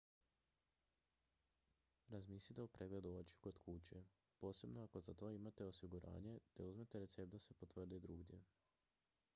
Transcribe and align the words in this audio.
razmislite 2.11 2.61
o 2.63 2.67
pregledu 2.77 3.11
očiju 3.17 3.37
kod 3.41 3.59
kuće 3.65 4.01
posebno 4.39 4.83
ako 4.83 5.01
za 5.01 5.13
to 5.13 5.31
imate 5.31 5.65
osiguranje 5.75 6.39
te 6.53 6.65
uzmete 6.65 6.99
recept 7.05 7.31
da 7.31 7.39
se 7.45 7.53
potvrdi 7.61 7.99
drugdje 8.09 8.43